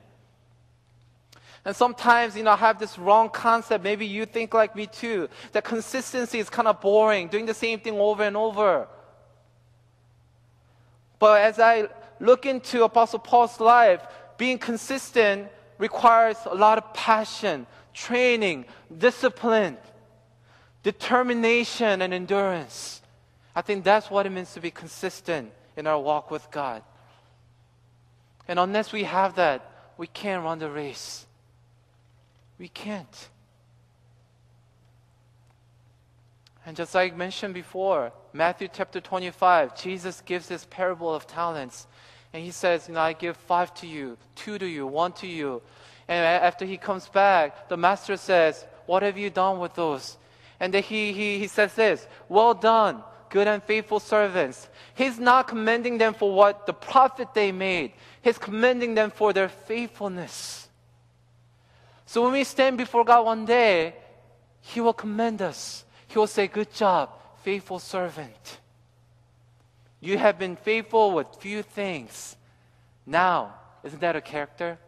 [1.65, 3.83] And sometimes, you know, I have this wrong concept.
[3.83, 7.81] Maybe you think like me too, that consistency is kind of boring, doing the same
[7.81, 8.87] thing over and over.
[11.19, 11.89] But as I
[12.21, 14.01] look into Apostle Paul's life,
[14.37, 15.49] being consistent
[15.79, 18.65] requires a lot of passion, training,
[18.97, 19.77] discipline,
[20.83, 23.03] determination, and endurance.
[23.55, 26.83] I think that's what it means to be consistent in our walk with God.
[28.47, 31.27] And unless we have that, we can't run the race.
[32.59, 33.29] We can't.
[36.65, 41.87] And just like I mentioned before, Matthew chapter 25, Jesus gives this parable of talents.
[42.33, 45.27] And he says, You know, I give five to you, two to you, one to
[45.27, 45.63] you.
[46.07, 50.17] And after he comes back, the master says, What have you done with those?
[50.61, 54.69] And then he, he, he says this, Well done, good and faithful servants.
[54.95, 57.93] He's not commending them for what the profit they made.
[58.23, 60.69] He's commending them for their faithfulness.
[62.07, 63.95] So when we stand before God one day,
[64.61, 65.85] He will commend us.
[66.09, 67.11] He will say, Good job,
[67.43, 68.59] faithful servant.
[70.01, 72.37] You have been faithful with few things.
[73.07, 74.79] Now, isn't that a character?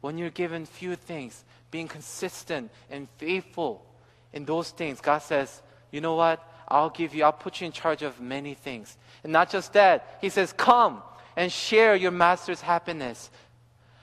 [0.00, 3.84] When you're given few things, being consistent and faithful
[4.32, 6.42] in those things, God says, you know what?
[6.68, 8.96] I'll give you, I'll put you in charge of many things.
[9.22, 11.02] And not just that, He says, come
[11.36, 13.30] and share your master's happiness.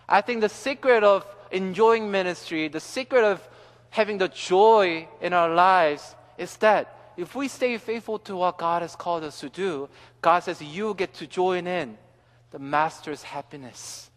[0.07, 3.47] I think the secret of enjoying ministry, the secret of
[3.89, 8.81] having the joy in our lives is that if we stay faithful to what God
[8.81, 9.89] has called us to do,
[10.21, 11.97] God says you get to join in
[12.51, 14.09] the master's happiness.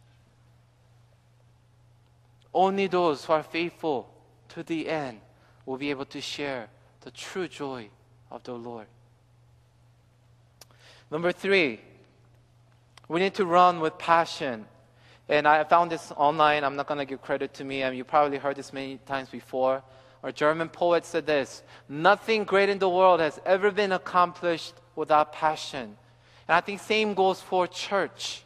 [2.53, 4.09] Only those who are faithful
[4.51, 5.21] to the end
[5.65, 6.69] will be able to share
[7.03, 7.89] the true joy
[8.31, 8.87] of the Lord.
[11.11, 11.81] Number three,
[13.09, 14.67] we need to run with passion.
[15.29, 16.65] And I found this online.
[16.65, 17.85] I'm not going to give credit to me.
[17.85, 19.83] I mean, you probably heard this many times before.
[20.27, 25.33] Our German poet said this Nothing great in the world has ever been accomplished without
[25.33, 25.97] passion.
[26.49, 28.43] And I think same goes for church.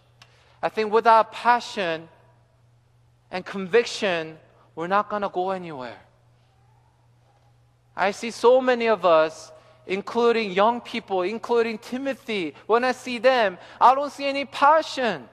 [0.62, 2.06] I think without passion,
[3.30, 4.36] and conviction,
[4.74, 5.98] we're not going to go anywhere.
[7.96, 9.50] I see so many of us,
[9.86, 15.26] including young people, including Timothy, when I see them, I don't see any passion.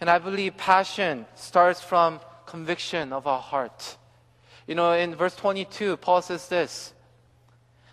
[0.00, 3.96] And I believe passion starts from conviction of our heart.
[4.66, 6.92] You know, in verse 22, Paul says this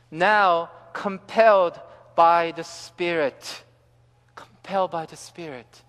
[0.10, 1.80] Now, compelled
[2.16, 3.64] by the Spirit,
[4.36, 5.84] compelled by the Spirit.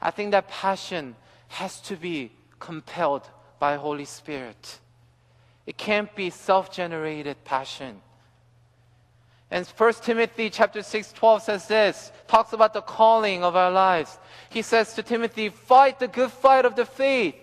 [0.00, 1.16] I think that passion
[1.48, 4.80] has to be compelled by Holy Spirit.
[5.66, 8.00] It can't be self-generated passion.
[9.52, 14.18] And 1 Timothy chapter 6, 12 says this, talks about the calling of our lives.
[14.48, 17.34] He says to Timothy, fight the good fight of the faith.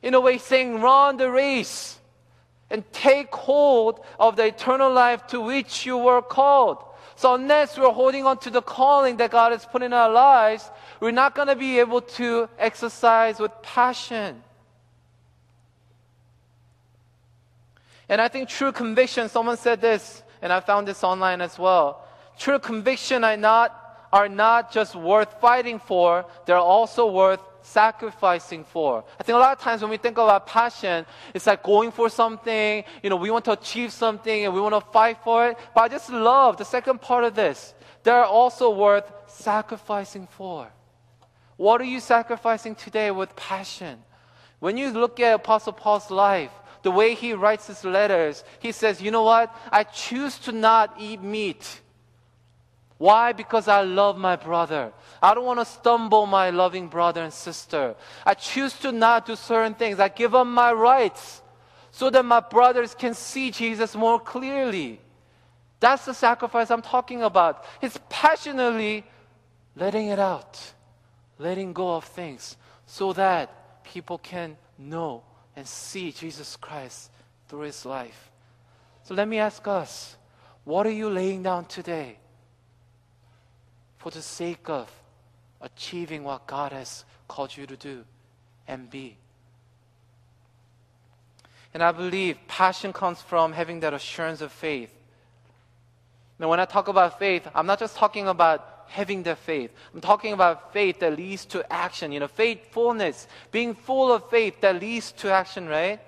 [0.00, 1.98] In a way, saying, run the race
[2.70, 6.82] and take hold of the eternal life to which you were called.
[7.16, 10.70] So unless we're holding on to the calling that God has put in our lives,
[11.00, 14.42] we're not going to be able to exercise with passion.
[18.08, 22.04] And I think true conviction, someone said this, and I found this online as well.
[22.38, 29.04] True conviction are not, are not just worth fighting for, they're also worth sacrificing for.
[29.20, 32.08] I think a lot of times when we think about passion, it's like going for
[32.08, 35.58] something, you know, we want to achieve something and we want to fight for it.
[35.74, 37.74] But I just love the second part of this.
[38.04, 40.68] They're also worth sacrificing for.
[41.56, 43.98] What are you sacrificing today with passion?
[44.60, 46.52] When you look at Apostle Paul's life,
[46.88, 49.54] the way he writes his letters, he says, You know what?
[49.70, 51.82] I choose to not eat meat.
[52.96, 53.32] Why?
[53.34, 54.94] Because I love my brother.
[55.20, 57.94] I don't want to stumble my loving brother and sister.
[58.24, 60.00] I choose to not do certain things.
[60.00, 61.42] I give up my rights
[61.90, 64.98] so that my brothers can see Jesus more clearly.
[65.80, 67.66] That's the sacrifice I'm talking about.
[67.82, 69.04] It's passionately
[69.76, 70.72] letting it out,
[71.38, 75.27] letting go of things so that people can know
[75.58, 77.10] and see Jesus Christ
[77.48, 78.30] through his life.
[79.02, 80.16] So let me ask us
[80.64, 82.18] what are you laying down today?
[83.98, 84.90] for the sake of
[85.60, 88.04] achieving what God has called you to do
[88.66, 89.16] and be.
[91.74, 94.94] And I believe passion comes from having that assurance of faith.
[96.38, 99.70] Now, when I talk about faith, I'm not just talking about having the faith.
[99.94, 102.12] I'm talking about faith that leads to action.
[102.12, 106.00] You know, faithfulness, being full of faith that leads to action, right?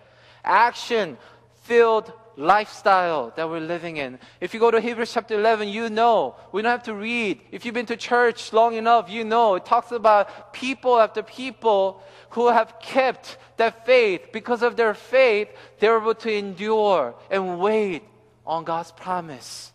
[0.45, 1.17] Action
[1.63, 4.19] filled lifestyle that we're living in.
[4.41, 6.35] If you go to Hebrews chapter 11, you know.
[6.53, 7.41] We don't have to read.
[7.53, 9.55] If you've been to church long enough, you know.
[9.55, 14.33] It talks about people after people who have kept that faith.
[14.33, 18.03] Because of their faith, they're able to endure and wait
[18.47, 19.73] on God's promise.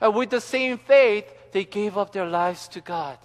[0.00, 3.18] And with the same faith, they gave up their lives to God.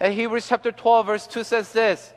[0.00, 2.12] And Hebrews chapter 12, verse 2 says this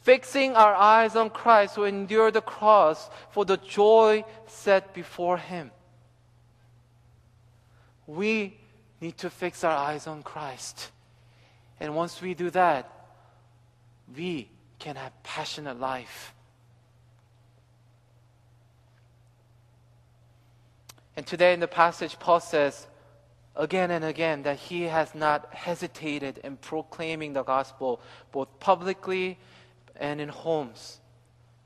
[0.00, 5.70] fixing our eyes on Christ who endured the cross for the joy set before him.
[8.06, 8.58] We
[9.00, 10.90] need to fix our eyes on Christ.
[11.78, 12.90] And once we do that,
[14.16, 16.34] we can have passionate life.
[21.20, 22.86] And today in the passage, Paul says
[23.54, 28.00] again and again that he has not hesitated in proclaiming the gospel
[28.32, 29.38] both publicly
[29.96, 30.98] and in homes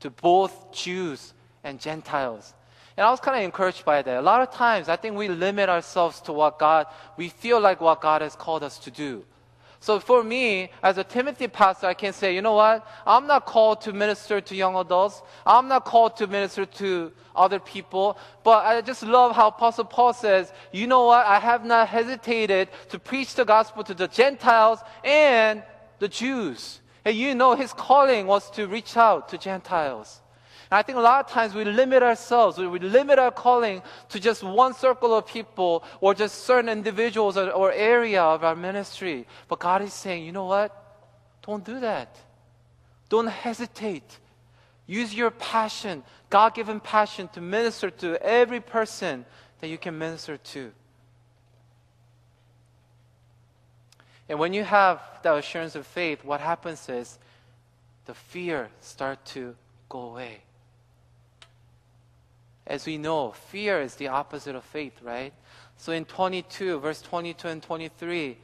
[0.01, 2.53] to both Jews and Gentiles.
[2.97, 4.17] And I was kind of encouraged by that.
[4.17, 7.79] A lot of times, I think we limit ourselves to what God, we feel like
[7.79, 9.23] what God has called us to do.
[9.85, 12.87] So for me, as a Timothy pastor, I can say, you know what?
[13.05, 15.21] I'm not called to minister to young adults.
[15.45, 18.17] I'm not called to minister to other people.
[18.43, 21.27] But I just love how Apostle Paul says, you know what?
[21.27, 25.61] I have not hesitated to preach the gospel to the Gentiles and
[25.99, 26.81] the Jews.
[27.05, 30.19] And you know his calling was to reach out to Gentiles.
[30.71, 34.19] And I think a lot of times we limit ourselves, we limit our calling to
[34.19, 39.27] just one circle of people or just certain individuals or, or area of our ministry.
[39.47, 40.71] But God is saying, you know what?
[41.45, 42.17] Don't do that.
[43.09, 44.19] Don't hesitate.
[44.87, 49.25] Use your passion, God given passion, to minister to every person
[49.59, 50.71] that you can minister to.
[54.27, 57.19] And when you have that assurance of faith, what happens is
[58.05, 59.55] the fear start to
[59.89, 60.41] go away.
[62.67, 65.33] As we know, fear is the opposite of faith, right?
[65.77, 68.37] So in 22, verse 22 and 23,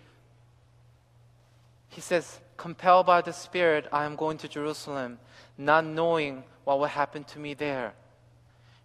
[1.89, 5.17] he says, Compelled by the Spirit, I am going to Jerusalem,
[5.57, 7.93] not knowing what will happen to me there.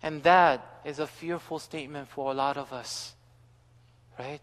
[0.03, 3.15] And that is a fearful statement for a lot of us,
[4.19, 4.41] right?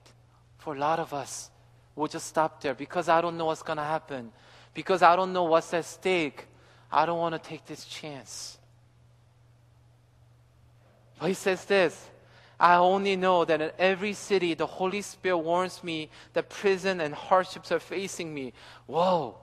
[0.59, 1.49] For a lot of us.
[1.95, 4.31] We'll just stop there because I don't know what's going to happen.
[4.73, 6.47] Because I don't know what's at stake.
[6.91, 8.57] I don't want to take this chance.
[11.19, 12.09] But he says this
[12.59, 17.13] I only know that in every city the Holy Spirit warns me that prison and
[17.13, 18.53] hardships are facing me.
[18.85, 19.37] Whoa.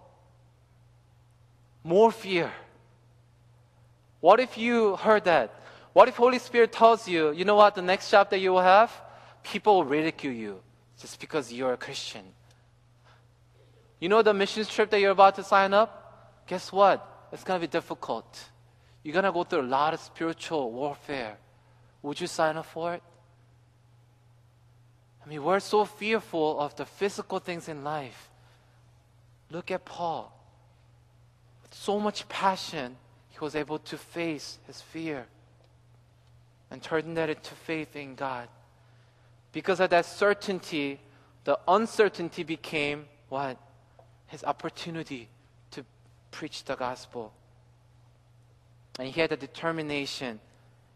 [1.83, 2.53] More fear.
[4.21, 5.55] What if you heard that?
[5.93, 8.63] What if Holy Spirit tells you, you know what, the next job that you will
[8.63, 8.93] have,
[9.43, 10.61] people will ridicule you
[11.01, 12.23] just because you're a Christian.
[13.99, 16.47] You know the missions trip that you're about to sign up?
[16.47, 17.29] Guess what?
[17.33, 18.45] It's going to be difficult.
[19.03, 21.39] You're going to go through a lot of spiritual warfare.
[22.03, 23.03] Would you sign up for it?
[25.25, 28.31] I mean, we're so fearful of the physical things in life.
[29.51, 30.33] Look at Paul.
[31.63, 32.97] With so much passion,
[33.29, 35.27] he was able to face his fear
[36.71, 38.49] and turn that into faith in God.
[39.53, 41.01] Because of that certainty,
[41.45, 43.59] the uncertainty became what?
[44.29, 45.29] His opportunity
[45.73, 45.85] to
[46.31, 47.33] preach the gospel.
[48.99, 50.41] And he had the determination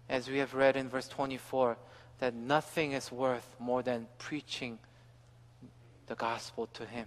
[0.08, 1.76] as we have read in verse 24,
[2.18, 4.78] that nothing is worth more than preaching
[6.06, 7.06] the gospel to him.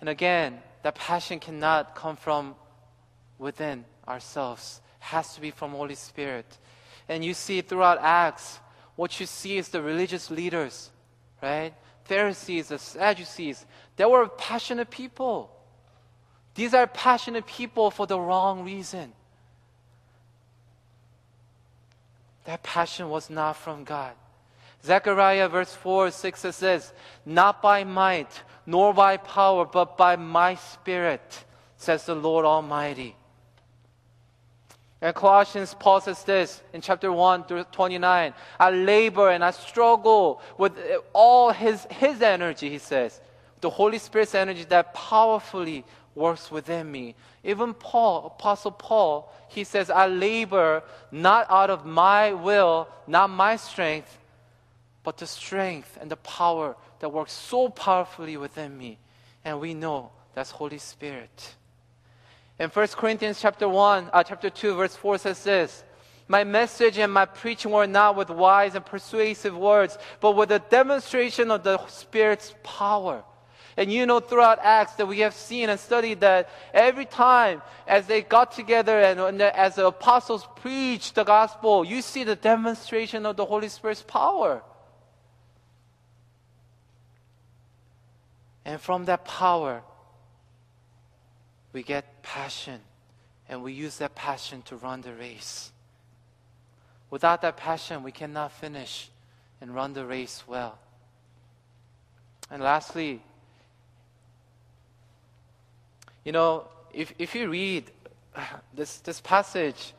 [0.00, 2.54] And again, that passion cannot come from
[3.38, 4.80] within ourselves.
[5.00, 6.58] It has to be from Holy Spirit.
[7.08, 8.58] And you see throughout Acts,
[8.96, 10.90] what you see is the religious leaders,
[11.42, 11.74] right?
[12.04, 13.64] Pharisees, the Sadducees,
[13.96, 15.50] they were passionate people.
[16.54, 19.12] These are passionate people for the wrong reason.
[22.46, 24.14] That passion was not from God.
[24.84, 26.92] Zechariah verse 4, 6 says,
[27.24, 31.44] Not by might, nor by power, but by my spirit,
[31.76, 33.16] says the Lord Almighty.
[35.02, 38.32] And Colossians, Paul says this in chapter 1 through 29.
[38.58, 40.72] I labor and I struggle with
[41.12, 43.20] all his, his energy, he says.
[43.60, 45.84] The Holy Spirit's energy that powerfully
[46.16, 47.14] works within me.
[47.44, 53.56] Even Paul, Apostle Paul, he says, I labor not out of my will, not my
[53.56, 54.18] strength,
[55.04, 58.98] but the strength and the power that works so powerfully within me.
[59.44, 61.54] And we know that's Holy Spirit.
[62.58, 65.84] In 1 Corinthians chapter 1, uh, chapter 2, verse 4 says this.
[66.28, 70.58] My message and my preaching were not with wise and persuasive words, but with a
[70.58, 73.22] demonstration of the Spirit's power
[73.76, 78.06] and you know throughout Acts that we have seen and studied that every time as
[78.06, 83.26] they got together and, and as the apostles preached the gospel, you see the demonstration
[83.26, 84.62] of the Holy Spirit's power.
[88.64, 89.82] And from that power,
[91.72, 92.80] we get passion,
[93.48, 95.70] and we use that passion to run the race.
[97.10, 99.10] Without that passion, we cannot finish
[99.60, 100.78] and run the race well.
[102.50, 103.20] And lastly,
[106.26, 107.84] you know, if, if you read
[108.74, 109.94] this, this passage,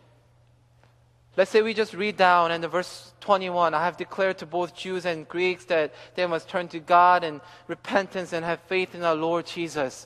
[1.38, 4.76] let's say we just read down and the verse 21, I have declared to both
[4.76, 9.04] Jews and Greeks that they must turn to God and repentance and have faith in
[9.04, 10.06] our Lord Jesus.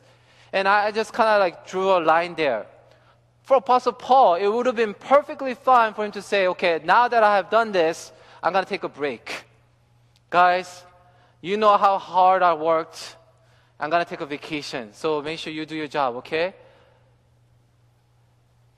[0.54, 2.68] And I just kind of like drew a line there.
[3.42, 7.08] For Apostle Paul, it would have been perfectly fine for him to say, okay, now
[7.08, 8.12] that I have done this,
[8.44, 9.46] I'm going to take a break.
[10.30, 10.84] Guys,
[11.42, 13.16] you know how hard I worked.
[13.82, 14.94] I'm going to take a vacation.
[14.94, 16.54] So make sure you do your job, okay?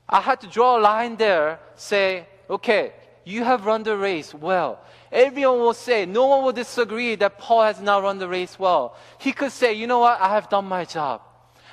[0.08, 2.94] I had to draw a line there, say, okay,
[3.26, 4.80] you have run the race well.
[5.12, 8.96] Everyone will say, no one will disagree that Paul has not run the race well.
[9.18, 11.22] He could say, you know what, I have done my job.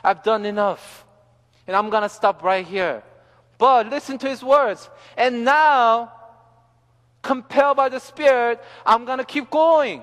[0.02, 1.04] I've done enough.
[1.68, 3.04] And I'm going to stop right here.
[3.58, 4.90] But listen to his words.
[5.16, 6.12] And now,
[7.22, 10.02] compelled by the Spirit, I'm going to keep going.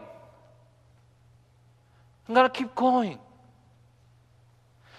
[2.27, 3.19] I'm going to keep going.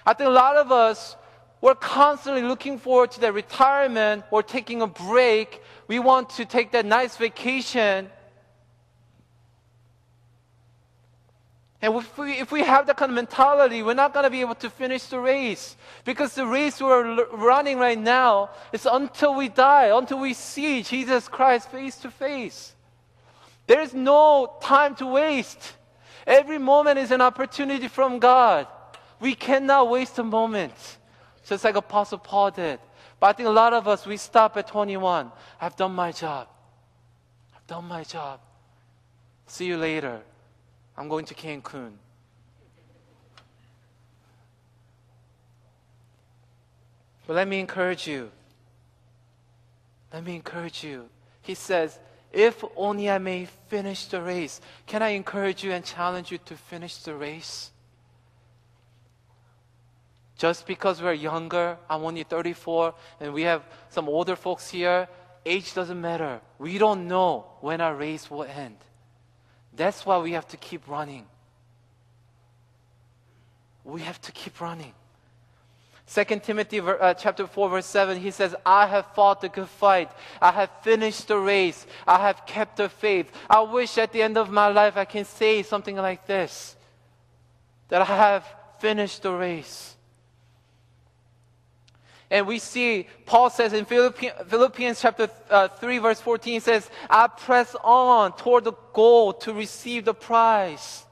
[0.07, 1.17] I think a lot of us,
[1.61, 5.61] we're constantly looking forward to that retirement or taking a break.
[5.87, 8.09] We want to take that nice vacation.
[11.81, 14.41] And if we, if we have that kind of mentality, we're not going to be
[14.41, 15.77] able to finish the race.
[16.05, 21.29] Because the race we're running right now is until we die, until we see Jesus
[21.29, 22.75] Christ face to face.
[23.67, 25.75] There is no time to waste.
[26.29, 28.67] Every moment is an opportunity from God.
[29.19, 30.75] We cannot waste a moment.
[31.47, 32.79] Just like Apostle Paul did.
[33.19, 35.33] But I think a lot of us, we stop at 21.
[35.59, 36.49] I've done my job.
[37.57, 38.41] I've done my job.
[39.47, 40.21] See you later.
[40.99, 41.93] I'm going to Cancun.
[47.27, 48.31] But let me encourage you.
[50.13, 51.09] Let me encourage you.
[51.41, 51.99] He says,
[52.33, 54.61] if only I may finish the race.
[54.87, 57.71] Can I encourage you and challenge you to finish the race?
[60.37, 65.09] Just because we're younger, I'm only 34, and we have some older folks here,
[65.45, 66.41] age doesn't matter.
[66.59, 68.77] We don't know when our race will end.
[69.75, 71.27] That's why we have to keep running.
[73.85, 74.93] We have to keep running.
[76.13, 80.11] 2 Timothy uh, chapter 4 verse 7 he says I have fought the good fight
[80.41, 84.39] I have finished the race I have kept the faith I wish at the end
[84.39, 86.77] of my life I can say something like this
[87.89, 88.47] that I have
[88.81, 89.97] finished the race
[92.31, 97.75] and we see, Paul says in Philippians chapter uh, 3, verse 14, says, I press
[97.83, 101.05] on toward the goal to receive the prize.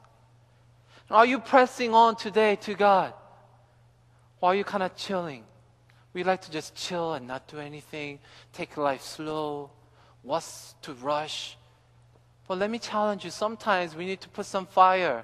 [1.09, 3.13] Are you pressing on today to God?
[4.41, 5.43] Or are you kind of chilling?
[6.13, 8.19] We like to just chill and not do anything,
[8.53, 9.71] take life slow,
[10.23, 11.57] what's to rush.
[12.47, 15.23] But let me challenge you sometimes we need to put some fire,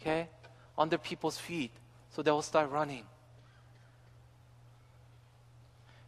[0.00, 0.28] okay,
[0.76, 1.70] under people's feet
[2.10, 3.04] so they will start running.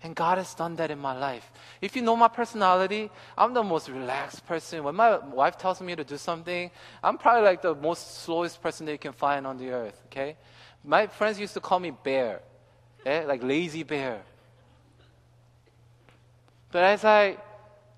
[0.02, 1.50] And God has done that in my life.
[1.80, 4.84] If you know my personality, I'm the most relaxed person.
[4.84, 6.70] When my wife tells me to do something,
[7.02, 10.36] I'm probably like the most slowest person that you can find on the earth, okay?
[10.86, 12.40] My friends used to call me bear,
[13.04, 13.24] eh?
[13.26, 14.22] like lazy bear.
[16.70, 17.38] But as I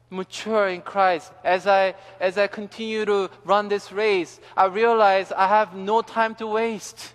[0.09, 5.49] mature in Christ, as I, as I continue to run this race, I realize I
[5.49, 7.13] have no time to waste.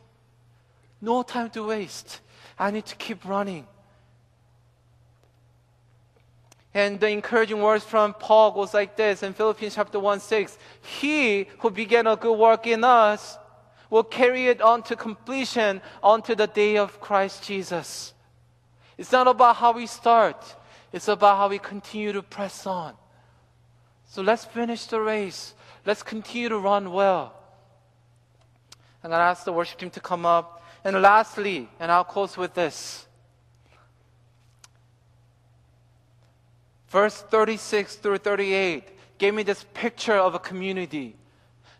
[1.02, 2.22] No time to waste.
[2.60, 3.66] I need to keep running.
[6.76, 10.58] And the encouraging words from Paul goes like this in Philippians chapter 1 6.
[10.82, 13.38] He who began a good work in us
[13.94, 18.12] will carry it on to completion unto the day of Christ Jesus.
[18.98, 20.56] It's not about how we start,
[20.92, 22.96] it's about how we continue to press on.
[24.10, 25.54] So let's finish the race.
[25.86, 27.36] Let's continue to run well.
[29.04, 30.64] And going to ask the worship team to come up.
[30.84, 33.06] And lastly, and I'll close with this.
[36.94, 41.16] verse 36 through 38 gave me this picture of a community.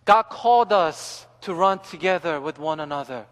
[0.06, 3.26] God called us to run together with one another.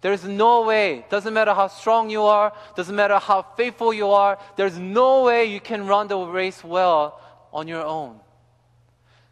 [0.00, 4.38] There's no way, doesn't matter how strong you are, doesn't matter how faithful you are,
[4.56, 7.20] there's no way you can run the race well
[7.52, 8.20] on your own.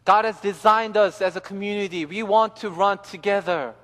[0.05, 2.05] God has designed us as a community.
[2.07, 3.75] We want to run together.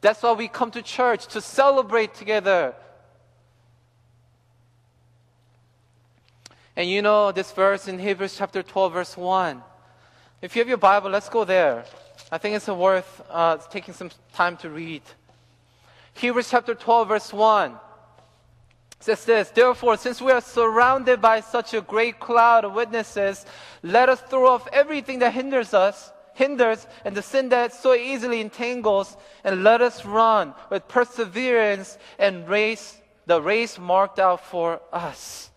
[0.00, 2.74] That's why we come to church to celebrate together,
[6.78, 9.60] And you know this verse in Hebrews chapter 12, verse 1.
[10.40, 11.84] If you have your Bible, let's go there.
[12.30, 15.02] I think it's worth uh, taking some time to read.
[16.14, 17.74] Hebrews chapter 12, verse 1
[19.00, 23.46] says this Therefore, since we are surrounded by such a great cloud of witnesses,
[23.82, 28.40] let us throw off everything that hinders us, hinders, and the sin that so easily
[28.40, 35.47] entangles, and let us run with perseverance and race the race marked out for us.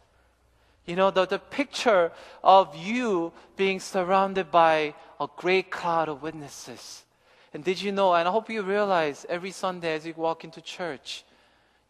[0.85, 2.11] You know, the, the picture
[2.43, 7.03] of you being surrounded by a great cloud of witnesses.
[7.53, 10.61] And did you know, and I hope you realize every Sunday as you walk into
[10.61, 11.23] church,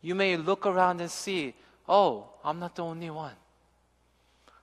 [0.02, 1.54] you may look around and see,
[1.88, 3.36] oh, I'm not the only one.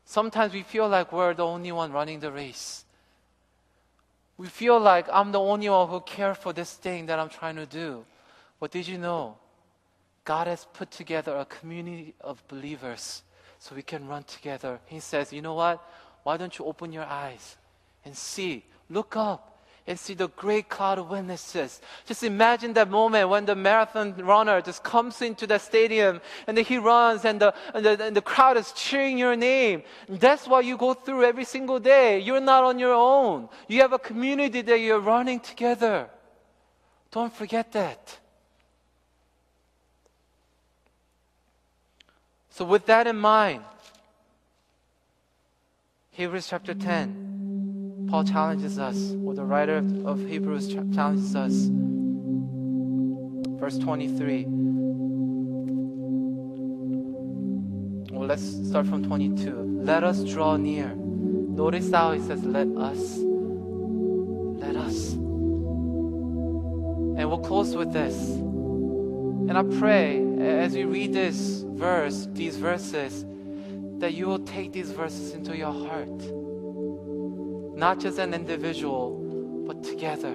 [0.05, 2.85] Sometimes we feel like we're the only one running the race.
[4.37, 7.57] We feel like I'm the only one who cares for this thing that I'm trying
[7.57, 8.05] to do.
[8.61, 9.37] But did you know?
[10.25, 13.23] God has put together a community of believers
[13.59, 14.81] so we can run together.
[14.87, 15.83] He says, You know what?
[16.23, 17.57] Why don't you open your eyes
[18.05, 18.65] and see?
[18.91, 19.49] Look up
[19.89, 21.81] and see the great cloud of witnesses.
[22.05, 26.77] Just imagine that moment when the marathon runner just comes into the stadium and he
[26.77, 29.83] runs and the, and the, and the crowd is cheering your name.
[30.09, 32.19] That's what you go through every single day.
[32.19, 33.49] You're not on your own.
[33.67, 36.11] You have a community that you're running together.
[37.11, 38.19] Don't forget that.
[42.59, 43.63] So, with that in mind,
[46.11, 51.69] Hebrews chapter 10, Paul challenges us, or the writer of Hebrews challenges us.
[53.61, 54.47] Verse 23.
[58.11, 59.85] Well, let's start from 22.
[59.85, 60.93] Let us draw near.
[60.97, 63.19] Notice how he says, Let us.
[64.59, 65.13] Let us.
[65.13, 68.31] And we'll close with this.
[68.31, 73.25] And I pray as we read this verse, these verses,
[73.99, 76.09] that you will take these verses into your heart.
[77.77, 80.35] Not just an individual, but together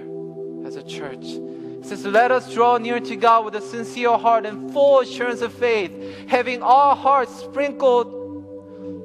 [0.66, 1.24] as a church.
[1.26, 5.42] It says, Let us draw near to God with a sincere heart and full assurance
[5.42, 5.92] of faith,
[6.28, 8.23] having our hearts sprinkled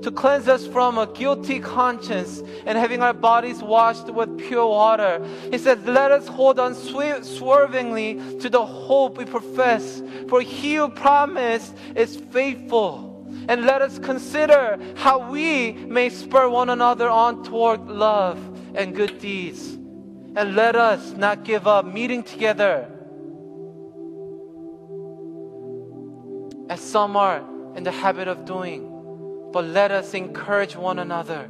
[0.02, 5.24] to cleanse us from a guilty conscience and having our bodies washed with pure water.
[5.50, 10.88] He says, Let us hold on swervingly to the hope we profess, for he who
[10.88, 13.06] promised is faithful.
[13.48, 18.38] And let us consider how we may spur one another on toward love
[18.74, 19.74] and good deeds.
[20.36, 22.88] And let us not give up meeting together.
[26.68, 27.42] As some are
[27.74, 28.97] in the habit of doing
[29.52, 31.44] but let us encourage one another.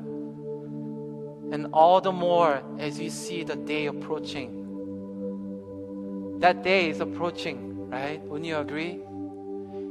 [1.50, 4.54] And all the more as you see the day approaching.
[6.40, 8.20] That day is approaching, right?
[8.22, 9.00] Wouldn't you agree?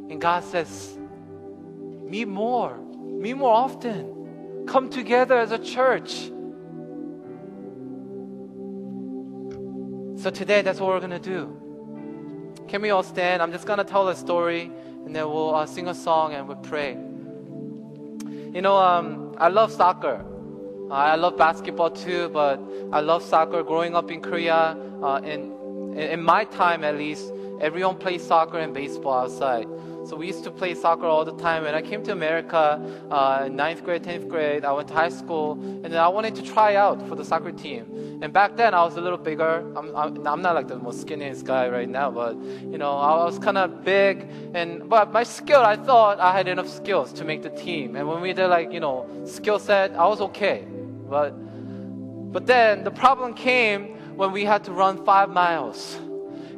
[0.09, 0.97] And God says,
[2.03, 4.65] meet more, meet more often.
[4.67, 6.31] Come together as a church.
[10.21, 11.55] So today, that's what we're going to do.
[12.67, 13.41] Can we all stand?
[13.41, 14.71] I'm just going to tell a story
[15.05, 16.97] and then we'll uh, sing a song and we'll pray.
[18.57, 20.25] You know, um, I love soccer.
[20.89, 22.59] Uh, I love basketball too, but
[22.91, 23.61] I love soccer.
[23.61, 27.31] Growing up in Korea, uh, in, in my time at least,
[27.61, 29.67] everyone plays soccer and baseball outside.
[30.07, 31.63] So we used to play soccer all the time.
[31.63, 32.79] When I came to America,
[33.11, 36.43] uh, ninth grade, tenth grade, I went to high school, and then I wanted to
[36.43, 38.19] try out for the soccer team.
[38.21, 39.69] And back then, I was a little bigger.
[39.75, 43.25] I'm, I'm, I'm not like the most skinniest guy right now, but you know, I
[43.25, 47.25] was kind of big, and but my skill, I thought I had enough skills to
[47.25, 47.97] make the team.
[47.97, 50.65] And when we did like you know skill set, I was okay.
[51.09, 51.31] But
[52.31, 55.99] but then the problem came when we had to run five miles.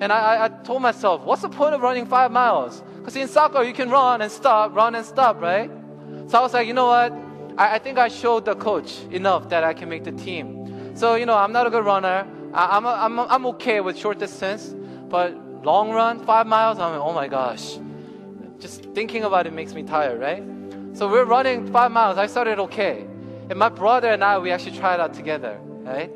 [0.02, 2.84] And I, I told myself, what's the point of running five miles?
[3.10, 5.72] Because in soccer, you can run and stop, run and stop, right?
[6.28, 7.12] So I was like, you know what?
[7.58, 10.96] I, I think I showed the coach enough that I can make the team.
[10.96, 12.28] So, you know, I'm not a good runner.
[12.54, 14.76] I, am I'm, I'm, I'm okay with short distance,
[15.10, 15.34] but
[15.66, 17.80] long run, five miles, I'm like, oh my gosh.
[18.60, 20.44] Just thinking about it makes me tired, right?
[20.96, 22.20] So we're running five miles.
[22.20, 23.08] I started okay.
[23.50, 26.12] And my brother and I, we actually tried out together, right?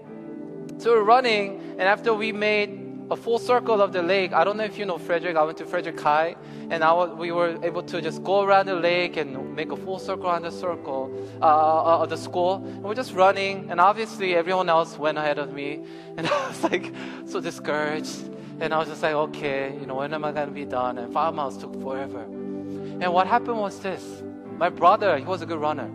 [0.77, 2.82] So we're running, and after we made
[3.13, 4.33] a full circle of the lake.
[4.33, 5.37] I don't know if you know Frederick.
[5.37, 6.35] I went to Frederick High,
[6.71, 9.77] and I was, we were able to just go around the lake and make a
[9.77, 12.55] full circle around the circle uh, uh, of the school.
[12.55, 15.83] And we're just running, and obviously everyone else went ahead of me,
[16.17, 16.91] and I was like
[17.27, 18.29] so discouraged.
[18.59, 20.97] And I was just like, okay, you know, when am I gonna be done?
[20.97, 22.21] And five miles took forever.
[22.21, 24.23] And what happened was this:
[24.57, 25.89] my brother, he was a good runner.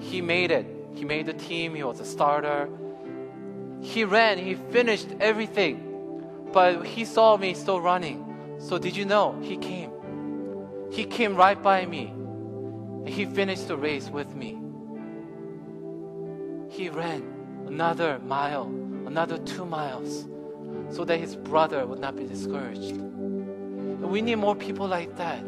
[0.00, 0.66] He made it.
[0.94, 1.76] He made the team.
[1.76, 2.68] He was a starter.
[3.82, 4.38] He ran.
[4.38, 5.89] He finished everything
[6.52, 8.24] but he saw me still running.
[8.58, 9.38] So did you know?
[9.42, 9.90] He came.
[10.90, 12.06] He came right by me.
[12.06, 14.58] And he finished the race with me.
[16.68, 17.22] He ran
[17.66, 18.64] another mile,
[19.06, 20.28] another two miles,
[20.90, 22.92] so that his brother would not be discouraged.
[22.92, 25.42] And we need more people like that.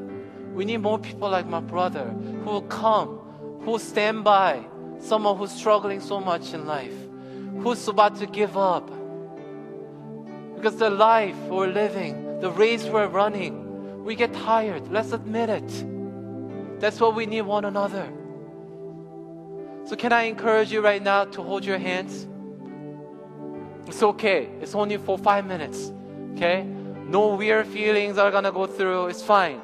[0.54, 3.18] We need more people like my brother who will come,
[3.60, 4.64] who will stand by
[4.98, 6.94] someone who's struggling so much in life,
[7.60, 8.88] who's about to give up,
[10.62, 13.58] because the life we're living, the race we're running,
[14.04, 14.90] We get tired.
[14.90, 16.80] Let's admit it.
[16.80, 18.08] That's what we need one another.
[19.84, 22.26] So, can I encourage you right now to hold your hands?
[23.86, 24.48] It's okay.
[24.60, 25.92] It's only for five minutes.
[26.34, 26.64] Okay?
[27.06, 29.06] No weird feelings are gonna go through.
[29.06, 29.60] It's fine.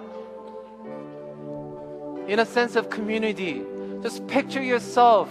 [2.28, 3.64] In a sense of community,
[4.02, 5.28] just picture yourself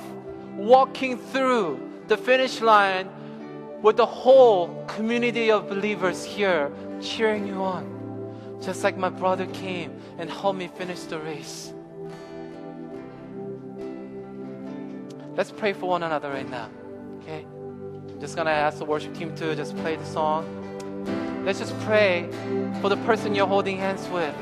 [0.58, 3.08] walking through the finish line
[3.82, 6.72] with the whole community of believers here
[7.02, 7.94] cheering you on.
[8.62, 11.74] Just like my brother came and helped me finish the race.
[15.36, 16.70] Let's pray for one another right now.
[17.22, 17.46] Okay?
[18.20, 20.46] Just gonna ask the worship team to just play the song.
[21.46, 22.28] Let's just pray
[22.82, 24.34] for the person you're holding hands with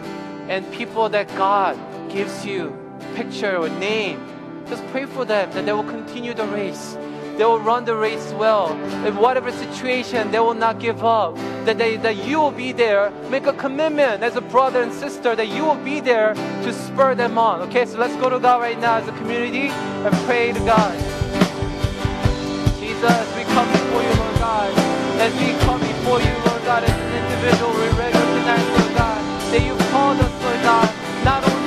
[0.47, 1.77] and people that God
[2.09, 2.77] gives you
[3.15, 4.19] picture or name.
[4.67, 6.97] Just pray for them that they will continue the race.
[7.37, 8.71] They will run the race well.
[9.05, 11.35] In whatever situation, they will not give up.
[11.65, 13.11] That, they, that you will be there.
[13.29, 17.13] Make a commitment as a brother and sister that you will be there to spur
[17.13, 17.61] them on.
[17.67, 20.95] Okay, so let's go to God right now as a community and pray to God.
[22.79, 24.71] Jesus, we come before you, Lord God.
[25.19, 29.21] As we come before you, Lord God, as an individual, we recognize, Lord God,
[29.51, 30.89] that you called us, Lord God,
[31.25, 31.64] not only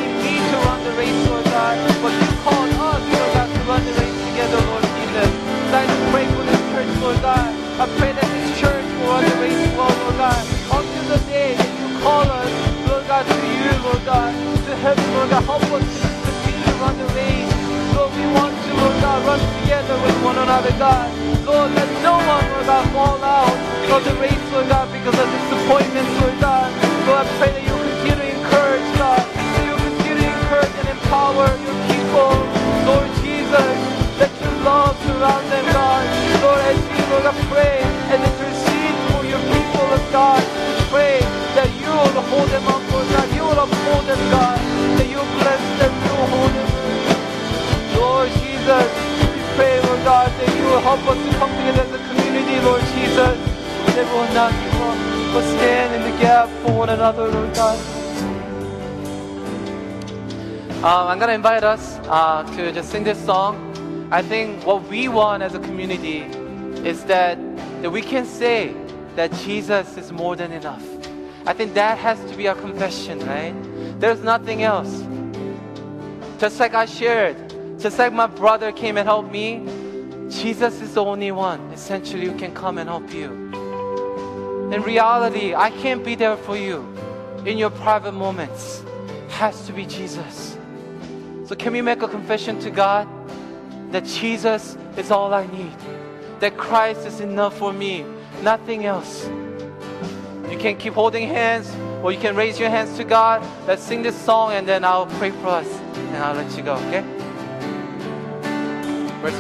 [9.40, 10.42] race well, Lord God.
[10.74, 12.50] Until the day that you call us,
[12.86, 14.30] Lord God, to you, Lord God,
[14.66, 17.52] to heaven, Lord God, help us to continue to run the race.
[17.94, 21.08] Lord, we want to, Lord God, run together with one another, God.
[21.46, 23.56] Lord, let no one, Lord God, fall out
[23.90, 26.68] of the race, Lord God, because of disappointments, Lord God.
[27.06, 29.22] Lord, I pray that you continue to encourage, God.
[29.22, 32.34] That you continue to encourage and empower your people.
[32.84, 33.74] Lord Jesus,
[34.20, 36.04] let your love surround them, God.
[36.42, 37.97] Lord, as we, Lord, I pray
[40.18, 40.42] God.
[40.42, 41.16] We pray
[41.54, 43.26] that you will hold them up, Lord God.
[43.38, 44.58] You will uphold them, God.
[44.98, 46.70] That you bless them, you will hold them.
[47.94, 48.88] Lord Jesus,
[49.30, 52.56] we pray, Lord God, that you will help us to come together as a community,
[52.66, 53.36] Lord Jesus.
[53.94, 54.98] That we will not give up,
[55.34, 57.78] but stand in the gap for one another, Lord God.
[60.88, 63.54] Um, I'm gonna invite us uh, to just sing this song.
[64.10, 66.18] I think what we want as a community
[66.92, 67.38] is that
[67.82, 68.74] that we can say
[69.18, 70.84] that Jesus is more than enough.
[71.44, 73.52] I think that has to be our confession, right?
[73.98, 75.02] There's nothing else.
[76.38, 77.36] Just like I shared,
[77.80, 79.66] just like my brother came and helped me,
[80.30, 83.32] Jesus is the only one essentially who can come and help you.
[84.72, 86.86] In reality, I can't be there for you
[87.44, 88.84] in your private moments.
[89.30, 90.56] Has to be Jesus.
[91.44, 93.08] So can we make a confession to God
[93.90, 95.74] that Jesus is all I need?
[96.38, 98.04] That Christ is enough for me,
[98.42, 99.26] nothing else.
[100.50, 103.42] You can keep holding hands or you can raise your hands to God.
[103.66, 106.74] Let's sing this song and then I'll pray for us and I'll let you go,
[106.74, 107.17] okay?